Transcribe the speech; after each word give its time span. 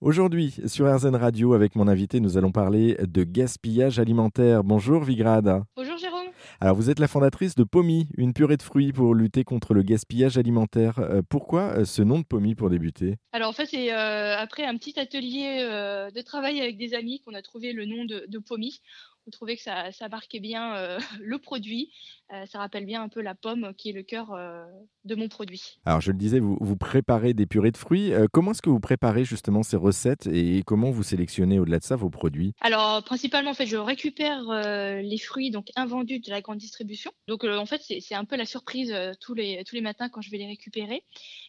Aujourd'hui, 0.00 0.54
sur 0.66 0.86
RZN 0.86 1.16
Radio, 1.16 1.54
avec 1.54 1.74
mon 1.74 1.88
invité, 1.88 2.20
nous 2.20 2.38
allons 2.38 2.52
parler 2.52 2.96
de 3.00 3.24
gaspillage 3.24 3.98
alimentaire. 3.98 4.62
Bonjour 4.62 5.02
Vigrade. 5.02 5.64
Bonjour 5.74 5.98
Jérôme. 5.98 6.28
Alors, 6.60 6.76
vous 6.76 6.88
êtes 6.88 7.00
la 7.00 7.08
fondatrice 7.08 7.56
de 7.56 7.64
Pomi, 7.64 8.06
une 8.16 8.32
purée 8.32 8.56
de 8.56 8.62
fruits 8.62 8.92
pour 8.92 9.12
lutter 9.12 9.42
contre 9.42 9.74
le 9.74 9.82
gaspillage 9.82 10.38
alimentaire. 10.38 11.00
Euh, 11.00 11.22
pourquoi 11.28 11.78
euh, 11.78 11.84
ce 11.84 12.02
nom 12.02 12.20
de 12.20 12.24
Pomi 12.24 12.54
pour 12.54 12.70
débuter? 12.70 13.16
Alors, 13.32 13.48
en 13.48 13.52
fait, 13.52 13.66
c'est 13.66 13.92
euh, 13.92 14.38
après 14.38 14.64
un 14.64 14.76
petit 14.76 15.00
atelier 15.00 15.58
de 16.14 16.20
travail 16.22 16.60
avec 16.60 16.76
des 16.76 16.94
amis 16.94 17.20
qu'on 17.20 17.34
a 17.34 17.42
trouvé 17.42 17.72
le 17.72 17.84
nom 17.84 18.04
de, 18.04 18.24
de 18.28 18.38
Pomi 18.38 18.80
on 19.28 19.30
trouvait 19.30 19.56
que 19.56 19.62
ça, 19.62 20.08
marquait 20.10 20.40
bien 20.40 20.74
euh, 20.74 20.98
le 21.20 21.38
produit. 21.38 21.92
Euh, 22.32 22.44
ça 22.46 22.58
rappelle 22.58 22.84
bien 22.84 23.02
un 23.02 23.08
peu 23.08 23.22
la 23.22 23.34
pomme 23.34 23.72
qui 23.76 23.88
est 23.88 23.92
le 23.92 24.02
cœur 24.02 24.32
euh, 24.32 24.64
de 25.04 25.14
mon 25.14 25.28
produit. 25.28 25.78
Alors 25.86 26.00
je 26.00 26.10
le 26.10 26.18
disais, 26.18 26.40
vous, 26.40 26.58
vous 26.60 26.76
préparez 26.76 27.32
des 27.32 27.46
purées 27.46 27.70
de 27.70 27.76
fruits. 27.76 28.12
comment 28.32 28.50
est-ce 28.50 28.62
que 28.62 28.70
vous 28.70 28.80
préparez 28.80 29.24
justement 29.24 29.62
ces 29.62 29.76
recettes 29.76 30.26
et 30.26 30.62
comment 30.66 30.90
vous 30.90 31.02
sélectionnez 31.02 31.58
au-delà 31.58 31.78
de 31.78 31.84
ça 31.84 31.96
vos 31.96 32.10
produits? 32.10 32.52
Alors 32.60 33.02
principalement 33.02 33.50
en 33.52 33.54
fait 33.54 33.66
je 33.66 33.76
récupère 33.76 34.42
les 35.02 35.18
fruits 35.18 35.50
donc 35.50 35.68
invendus 35.76 36.20
de 36.20 36.30
la 36.30 36.42
grande 36.42 36.58
distribution. 36.58 37.10
Donc 37.28 37.44
en 37.44 37.64
fait 37.64 37.80
c'est 37.82 38.14
un 38.14 38.26
peu 38.26 38.36
la 38.36 38.44
surprise 38.44 38.94
tous, 39.20 39.32
les, 39.32 39.64
tous 39.64 39.74
les 39.74 39.80
matins 39.80 40.10
quand 40.10 40.20
je 40.20 40.30
vais 40.30 40.38
les 40.38 40.46
récupérer. 40.46 41.04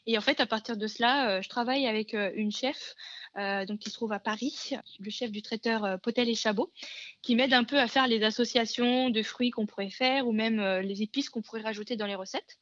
Et 0.05 0.17
en 0.17 0.21
fait 0.21 0.39
à 0.39 0.45
partir 0.45 0.77
de 0.77 0.87
cela 0.87 1.41
je 1.41 1.49
travaille 1.49 1.87
avec 1.87 2.13
une 2.13 2.51
chef 2.51 2.95
donc 3.35 3.79
qui 3.79 3.89
se 3.89 3.95
trouve 3.95 4.13
à 4.13 4.19
Paris, 4.19 4.71
le 4.99 5.09
chef 5.09 5.31
du 5.31 5.41
traiteur 5.41 5.99
Potel 6.01 6.29
et 6.29 6.35
Chabot, 6.35 6.71
qui 7.21 7.35
m'aide 7.35 7.53
un 7.53 7.65
peu 7.65 7.68
à 7.77 7.87
faire 7.87 8.07
les 8.07 8.23
associations 8.23 9.09
de 9.09 9.23
fruits 9.23 9.51
qu'on 9.51 9.65
pourrait 9.65 9.89
faire 9.89 10.27
ou 10.27 10.31
même 10.31 10.59
euh, 10.59 10.81
les 10.81 11.01
épices 11.01 11.29
qu'on 11.29 11.41
pourrait 11.41 11.61
rajouter 11.61 11.95
dans 11.95 12.05
les 12.05 12.15
recettes. 12.15 12.59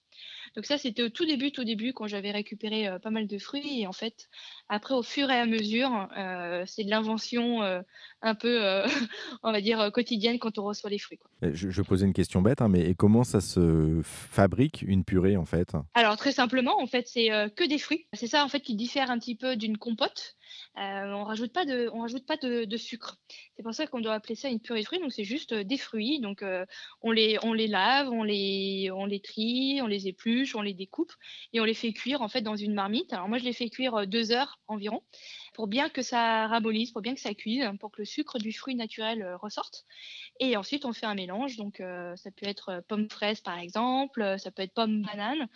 Donc 0.56 0.66
ça, 0.66 0.78
c'était 0.78 1.04
au 1.04 1.10
tout 1.10 1.26
début, 1.26 1.52
tout 1.52 1.64
début, 1.64 1.94
quand 1.94 2.08
j'avais 2.08 2.32
récupéré 2.32 2.88
euh, 2.88 3.00
pas 3.00 3.10
mal 3.10 3.28
de 3.28 3.38
fruits. 3.38 3.82
Et 3.82 3.88
en 3.88 3.94
fait, 3.94 4.30
après, 4.70 4.94
au 4.94 5.04
fur 5.04 5.30
et 5.30 5.38
à 5.38 5.46
mesure, 5.46 6.08
euh, 6.18 6.64
c'est 6.66 6.84
de 6.84 6.90
l'invention 6.90 7.62
un 8.22 8.36
peu, 8.36 8.84
on 9.44 9.52
va 9.52 9.62
dire, 9.62 9.92
quotidienne 9.92 10.40
quand 10.40 10.58
on 10.58 10.64
reçoit 10.64 10.90
les 10.90 11.00
fruits. 11.00 11.20
Je, 11.42 11.70
je, 11.70 11.82
posais 11.82 12.06
une 12.06 12.14
question 12.14 12.42
bête, 12.42 12.62
hein, 12.62 12.68
mais 12.68 12.96
comment 12.96 13.24
ça 13.24 13.42
se 13.42 14.02
fabrique 14.04 14.82
une 14.82 15.04
purée 15.04 15.38
en 15.38 15.46
fait? 15.46 15.74
Alors 15.94 16.18
très 16.18 16.32
simplement, 16.32 16.82
en 16.82 16.88
fait, 16.88 17.08
c'est 17.08 17.30
que 17.56 17.68
des 17.68 17.78
fruits. 17.78 18.08
C'est 18.14 18.28
ça 18.28 18.44
en 18.44 18.50
fait 18.50 18.62
qui 18.62 18.76
diffère 18.76 19.12
un 19.12 19.20
petit 19.20 19.36
peu 19.36 19.56
d'une 19.56 19.78
compote. 19.78 20.38
Euh, 20.78 21.12
on 21.14 21.24
rajoute 21.24 21.54
pas 21.54 21.66
de, 21.66 21.90
on 21.94 22.02
rajoute 22.02 22.26
pas 22.26 22.38
de, 22.38 22.78
sucre. 22.78 23.18
C'est 23.56 23.64
pour 23.64 23.74
ça 23.74 23.88
qu'on 23.88 24.00
doit 24.00 24.14
appeler 24.14 24.36
ça 24.36 24.50
une 24.50 24.60
purée 24.60 24.82
de 24.82 24.86
fruits. 24.86 25.00
Donc 25.00 25.12
c'est 25.12 25.24
juste 25.24 25.54
euh, 25.54 25.64
des 25.64 25.78
fruits. 25.78 26.20
Donc 26.20 26.44
euh, 26.44 26.66
on 27.02 27.12
les, 27.12 27.38
on 27.44 27.54
les 27.54 27.68
lave, 27.68 28.10
on 28.10 28.24
les, 28.24 28.90
on 28.94 29.06
les 29.06 29.20
trie, 29.20 29.80
on 29.82 29.88
les 29.88 30.07
épluche, 30.08 30.56
on 30.56 30.62
les 30.62 30.74
découpe 30.74 31.12
et 31.54 31.62
on 31.62 31.66
les 31.66 31.74
fait 31.74 31.94
cuire 31.94 32.22
en 32.22 32.28
fait 32.28 32.42
dans 32.42 32.56
une 32.56 32.74
marmite. 32.74 33.14
Alors 33.14 33.28
moi 33.28 33.38
je 33.38 33.44
les 33.44 33.54
fais 33.54 33.70
cuire 33.70 34.08
deux 34.08 34.32
heures 34.32 34.60
environ 34.68 35.02
pour 35.58 35.66
bien 35.66 35.90
que 35.90 36.04
ça 36.04 36.46
rabolisse, 36.46 36.92
pour 36.92 37.02
bien 37.02 37.16
que 37.16 37.20
ça 37.20 37.34
cuise, 37.34 37.68
pour 37.80 37.92
que 37.92 38.04
le 38.04 38.06
sucre 38.06 38.38
du 38.38 38.54
fruit 38.54 38.76
naturel 38.76 39.24
euh, 39.24 39.38
ressorte. 39.38 39.86
Et 40.40 40.56
ensuite, 40.56 40.86
on 40.86 40.94
fait 40.94 41.08
un 41.08 41.16
mélange. 41.16 41.58
Donc, 41.58 41.80
euh, 41.80 42.16
ça 42.16 42.30
peut 42.30 42.48
être 42.48 42.70
euh, 42.70 42.82
pomme 42.88 43.10
fraise, 43.10 43.42
par 43.42 43.58
exemple, 43.58 44.36
ça 44.38 44.52
peut 44.52 44.62
être 44.62 44.76
pomme 44.76 45.02
banane 45.02 45.48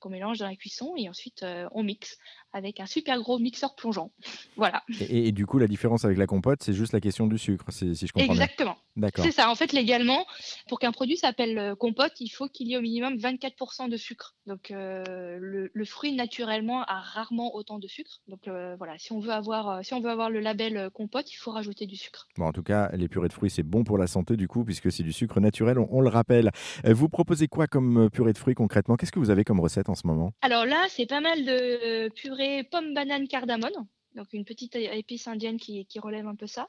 qu'on 0.00 0.08
mélange 0.08 0.38
dans 0.38 0.48
la 0.48 0.56
cuisson. 0.56 0.94
Et 0.96 1.10
ensuite, 1.10 1.44
on 1.72 1.82
mixe 1.82 2.16
avec 2.54 2.80
un 2.80 2.86
super 2.86 3.20
gros 3.20 3.38
mixeur 3.38 3.76
plongeant. 3.76 4.12
voilà. 4.56 4.82
Et, 4.98 5.30
du 5.30 5.44
coup, 5.44 5.58
la 5.58 5.68
différence 5.68 6.06
avec 6.06 6.16
la 6.16 6.26
compote, 6.26 6.62
c'est 6.62 6.72
juste 6.72 6.94
la 6.94 7.00
question 7.00 7.26
du 7.26 7.36
sucre, 7.36 7.70
si, 7.70 7.94
je 7.94 8.12
comprends 8.12 8.32
Exactement. 8.32 8.78
D'accord. 8.96 9.24
C'est 9.24 9.32
ça. 9.32 9.50
En 9.50 9.54
fait, 9.54 9.72
légalement, 9.72 10.26
pour 10.68 10.78
qu'un 10.78 10.92
produit 10.92 11.16
s'appelle 11.16 11.74
compote, 11.78 12.12
il 12.20 12.28
faut 12.28 12.48
qu'il 12.48 12.68
y 12.68 12.74
ait 12.74 12.76
au 12.76 12.82
minimum 12.82 13.16
24% 13.16 13.88
de 13.88 13.96
sucre. 13.96 14.34
Donc, 14.46 14.70
le, 14.70 15.70
le, 15.72 15.84
fruit, 15.84 16.14
naturellement, 16.14 16.82
a 16.84 17.00
rarement 17.00 17.54
autant 17.54 17.78
de 17.78 17.88
sucre. 17.88 18.20
Donc, 18.28 18.48
voilà, 18.76 18.98
si 18.98 19.12
on 19.12 19.20
veut 19.20 19.32
avoir, 19.32 19.68
euh, 19.68 19.82
si 19.82 19.94
on 19.94 20.00
veut 20.00 20.10
avoir 20.10 20.30
le 20.30 20.40
label 20.40 20.76
euh, 20.76 20.90
compote, 20.90 21.30
il 21.32 21.36
faut 21.36 21.50
rajouter 21.50 21.86
du 21.86 21.96
sucre. 21.96 22.28
Bon, 22.36 22.46
en 22.46 22.52
tout 22.52 22.62
cas, 22.62 22.90
les 22.94 23.08
purées 23.08 23.28
de 23.28 23.32
fruits, 23.32 23.50
c'est 23.50 23.62
bon 23.62 23.84
pour 23.84 23.98
la 23.98 24.06
santé 24.06 24.36
du 24.36 24.48
coup, 24.48 24.64
puisque 24.64 24.90
c'est 24.90 25.02
du 25.02 25.12
sucre 25.12 25.40
naturel, 25.40 25.78
on, 25.78 26.00
le 26.00 26.08
rappelle. 26.08 26.50
Euh, 26.84 26.94
vous 26.94 27.08
proposez 27.08 27.48
quoi 27.48 27.66
comme 27.66 28.10
purée 28.10 28.32
de 28.32 28.38
fruits 28.38 28.54
concrètement? 28.54 28.96
Qu'est-ce 28.96 29.12
que 29.12 29.18
vous 29.18 29.30
avez 29.30 29.44
comme 29.44 29.60
recette 29.60 29.88
en 29.88 29.94
ce 29.94 30.06
moment? 30.06 30.32
Alors 30.42 30.64
là, 30.64 30.84
c'est 30.88 31.06
pas 31.06 31.20
mal 31.20 31.44
de 31.44 32.08
purée 32.10 32.64
pomme, 32.64 32.94
banane, 32.94 33.28
cardamone 33.28 33.70
donc 34.14 34.32
une 34.32 34.44
petite 34.44 34.76
épice 34.76 35.26
indienne 35.26 35.58
qui, 35.58 35.86
relève 36.00 36.26
un 36.26 36.34
peu 36.34 36.46
ça. 36.46 36.68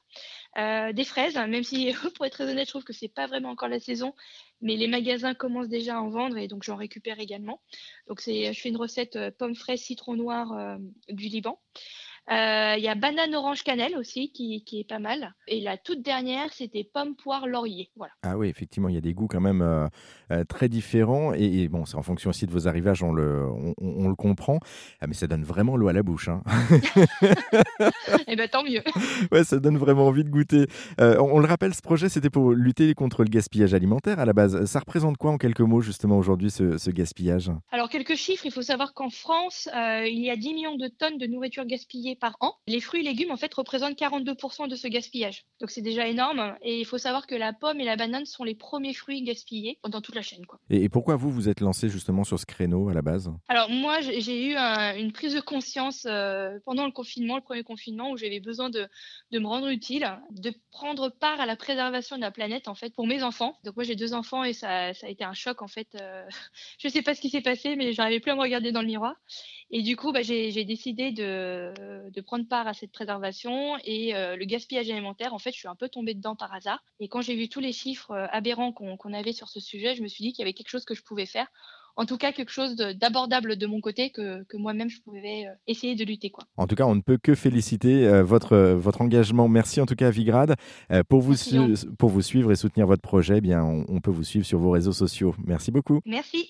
des 0.56 1.04
fraises, 1.04 1.36
même 1.36 1.64
si 1.64 1.92
pour 2.16 2.26
être 2.26 2.34
très 2.34 2.50
honnête, 2.50 2.66
je 2.66 2.72
trouve 2.72 2.84
que 2.84 2.94
c'est 2.94 3.08
pas 3.08 3.28
vraiment 3.28 3.50
encore 3.50 3.70
la 3.70 3.80
saison, 3.80 4.14
mais 4.62 4.76
les 4.76 4.88
magasins 4.88 5.34
commencent 5.34 5.70
déjà 5.70 5.98
à 5.98 6.02
en 6.02 6.10
vendre 6.10 6.38
et 6.38 6.48
donc 6.48 6.64
j'en 6.64 6.76
récupère 6.76 7.20
également. 7.20 7.62
Donc 8.08 8.22
je 8.22 8.54
fais 8.54 8.70
une 8.70 8.78
recette 8.78 9.18
pomme 9.38 9.56
fraise 9.56 9.82
citron 9.82 10.16
noir 10.16 10.78
du 11.10 11.28
Liban. 11.28 11.60
Euh, 12.32 12.76
il 12.78 12.84
y 12.84 12.88
a 12.88 12.96
banane 12.96 13.36
orange 13.36 13.64
cannelle 13.64 13.98
aussi 13.98 14.32
qui, 14.32 14.64
qui, 14.64 14.80
est 14.80 14.88
pas 14.88 15.00
mal. 15.00 15.34
Et 15.48 15.60
la 15.60 15.78
toute 15.78 16.02
dernière, 16.02 16.54
c'était 16.54 16.84
pomme 16.86 17.16
poire 17.16 17.48
laurier. 17.48 17.90
Voilà. 17.98 18.14
Ah 18.24 18.38
oui, 18.38 18.48
effectivement, 18.48 18.88
il 18.88 18.96
y 18.96 18.98
a 18.98 19.02
des 19.02 19.14
goûts 19.14 19.28
quand 19.28 19.42
même 19.42 19.62
euh, 19.62 19.88
euh, 20.32 20.46
très 20.46 20.70
différents. 20.70 21.34
Et, 21.34 21.68
bon, 21.68 21.86
c'est 21.86 21.98
en 21.98 22.02
fonction 22.02 22.30
aussi 22.30 22.46
de 22.46 22.52
vos 22.52 22.68
arrivages, 22.68 23.04
on 23.04 23.12
le, 23.12 23.46
on, 23.78 24.08
le 24.08 24.16
comprend. 24.16 24.60
Ah, 25.02 25.08
mais 25.08 25.14
ça 25.14 25.28
donne 25.28 25.44
vraiment 25.44 25.76
l'eau 25.76 25.90
à 25.90 25.94
la 25.94 26.02
bouche. 26.02 26.30
Hein. 26.30 26.44
eh 28.28 28.36
bien, 28.38 28.48
tant 28.48 28.64
mieux. 28.64 28.82
ouais, 29.32 29.44
ça 29.44 29.60
donne 29.60 29.78
vraiment 29.78 30.08
envie 30.08 30.24
de 30.24 30.30
goûter. 30.30 30.68
on, 31.00 31.40
le 31.40 31.48
rappelle, 31.48 31.74
ce 31.74 31.82
projet, 31.82 32.08
c'était 32.08 32.30
pour 32.30 32.52
lutter 32.52 32.94
contre 32.94 33.24
le 33.24 33.30
gaspillage 33.30 33.74
alimentaire 33.74 34.20
à 34.20 34.26
la 34.26 34.34
base. 34.34 34.64
Ça 34.66 34.80
représente 34.80 35.18
quoi 35.18 35.32
en 35.32 35.38
quelques 35.38 35.60
mots, 35.60 35.82
justement, 35.82 36.18
aujourd'hui, 36.18 36.52
ce, 36.52 36.78
ce, 36.78 36.90
gaspillage? 36.90 37.52
Alors, 37.72 37.90
quelques 37.90 38.16
chiffres. 38.16 38.46
Il 38.46 38.52
faut 38.52 38.62
savoir 38.62 38.94
qu'en 38.94 39.10
France, 39.10 39.68
il 39.74 40.24
y 40.24 40.30
a 40.30 40.38
10 40.38 40.54
millions 40.54 40.76
de 40.78 40.88
tonnes 40.88 41.18
de 41.18 41.28
nourriture 41.28 41.66
gaspillée 41.66 42.13
par 42.16 42.38
an. 42.40 42.56
Les 42.68 42.80
fruits 42.80 43.02
et 43.02 43.04
légumes, 43.04 43.32
en 43.32 43.38
fait, 43.38 43.54
représentent 43.54 43.98
42% 43.98 44.68
de 44.68 44.76
ce 44.76 44.88
gaspillage. 44.88 45.46
Donc, 45.60 45.72
c'est 45.72 45.82
déjà 45.82 46.08
énorme. 46.08 46.56
Et 46.62 46.80
il 46.80 46.86
faut 46.86 46.98
savoir 46.98 47.28
que 47.28 47.36
la 47.36 47.54
pomme 47.54 47.80
et 47.80 47.86
la 47.86 47.96
banane 47.96 48.26
sont 48.26 48.44
les 48.44 48.56
premiers 48.56 48.94
fruits 48.94 49.24
gaspillés 49.24 49.80
dans 49.88 50.02
toute 50.02 50.16
la 50.16 50.22
chaîne. 50.22 50.46
Quoi. 50.46 50.60
Et, 50.70 50.90
pourquoi 50.90 51.16
vous, 51.16 51.32
vous 51.32 51.50
êtes 51.50 51.60
lancé 51.60 51.90
justement 51.90 52.24
sur 52.24 52.40
ce 52.40 52.46
créneau 52.46 52.90
à 52.90 52.94
la 52.94 53.02
base? 53.02 53.32
Alors, 53.48 53.70
moi, 53.70 54.02
j'ai 54.02 54.48
eu 54.48 54.56
une 54.56 55.12
prise 55.12 55.34
de 55.34 55.42
conscience 55.42 56.06
euh, 56.06 56.60
pendant 56.66 56.86
le 56.86 56.92
confinement, 56.92 57.36
le 57.36 57.42
premier 57.42 57.64
confinement, 57.64 58.12
où 58.12 58.18
j'avais 58.18 58.40
besoin 58.40 58.70
de, 58.70 58.88
de 59.32 59.40
me 59.40 59.48
rendre 59.48 59.68
utile, 59.70 60.10
de 60.32 60.54
prendre 60.72 61.10
part 61.10 61.40
à 61.40 61.46
la 61.46 61.56
préservation 61.56 62.16
de 62.16 62.22
la 62.22 62.32
planète, 62.32 62.68
en 62.68 62.76
fait, 62.76 62.94
pour 62.94 63.08
mes 63.08 63.24
enfants. 63.24 63.58
Donc, 63.64 63.76
moi, 63.76 63.84
j'ai 63.84 63.96
deux 63.96 64.14
enfants 64.14 64.44
et 64.44 64.54
ça, 64.54 64.94
ça, 64.94 65.08
a 65.08 65.10
été 65.10 65.24
un 65.24 65.34
choc, 65.34 65.62
en 65.62 65.68
fait. 65.68 65.88
Euh, 65.96 66.26
je 66.80 66.88
ne 66.88 66.92
sais 66.92 67.02
pas 67.02 67.14
ce 67.16 67.22
qui 67.22 67.30
s'est 67.30 67.42
passé, 67.42 67.76
mais 67.76 67.94
j'arrivais 67.94 68.20
plus 68.20 68.32
à 68.32 68.36
me 68.36 68.42
regarder 68.42 68.72
dans 68.72 68.82
le 68.82 68.88
miroir. 68.88 69.16
Et 69.76 69.82
du 69.82 69.96
coup, 69.96 70.12
bah, 70.12 70.22
j'ai 70.22 70.66
décidé 70.66 71.12
de, 71.12 71.74
de, 72.12 72.22
prendre 72.22 72.48
part 72.48 72.68
à 72.68 72.76
cette 72.76 72.92
préservation 72.92 73.76
et 73.84 74.16
euh, 74.16 74.36
le 74.36 74.46
gaspillage 74.46 74.88
alimentaire. 74.92 75.34
En 75.34 75.40
fait, 75.40 75.52
je 75.52 75.58
suis 75.58 75.68
un 75.68 75.74
peu 75.74 75.90
tombée 75.90 76.14
dedans 76.14 76.36
par 76.36 76.54
hasard. 76.54 76.84
Et 77.00 77.08
quand 77.08 77.22
j'ai 77.22 77.34
vu 77.34 77.50
tous 77.50 77.60
les 77.60 77.74
chiffres 77.74 78.12
euh, 78.12 78.28
aberrants 78.32 78.72
qu'on 78.72 79.14
avait 79.14 79.34
sur 79.34 79.50
ce 79.50 79.60
sujet, 79.60 79.96
je 79.96 80.04
me 80.04 80.08
suis 80.08 80.24
dit 80.24 80.32
qu'il 80.32 80.44
y 80.44 80.46
avait 80.46 80.54
quelque 80.54 80.70
chose 80.70 80.86
que 80.86 80.94
je 80.94 81.02
pouvais 81.02 81.26
faire 81.26 81.48
en 81.96 82.06
tout 82.08 82.18
cas 82.18 82.32
quelque 82.32 82.50
chose 82.50 82.76
d'abordable 82.76 83.56
de, 83.56 83.68
mon 83.68 83.80
côté 83.80 84.10
que, 84.10 84.44
que 84.46 84.58
moi-même 84.58 84.90
je 84.90 85.00
pouvais 85.02 85.46
euh, 85.46 85.54
essayer 85.68 85.94
de 85.94 86.04
lutter. 86.04 86.32
Quoi. 86.32 86.44
En 86.58 86.66
tout 86.66 86.74
cas, 86.74 86.86
on 86.86 86.96
ne 86.96 87.02
peut 87.02 87.20
que 87.22 87.36
féliciter 87.36 88.22
votre, 88.24 88.58
votre 88.58 89.02
engagement. 89.02 89.48
Merci 89.48 89.80
en 89.80 89.86
tout 89.86 89.96
cas 89.96 90.10
Vigrad. 90.10 90.56
pour, 91.10 91.22
vous 91.22 91.36
pour 91.98 92.10
vous 92.10 92.22
suivre 92.22 92.52
et 92.52 92.56
soutenir 92.56 92.88
votre 92.88 93.04
projet, 93.04 93.38
eh 93.38 93.42
bien, 93.42 93.64
on, 93.64 93.86
on 93.88 94.02
peut 94.02 94.12
vous 94.12 94.24
suivre 94.24 94.46
sur 94.46 94.58
vos 94.60 94.72
réseaux 94.72 94.92
sociaux. 94.92 95.36
Merci 95.46 95.72
beaucoup. 95.72 96.00
Merci. 96.06 96.50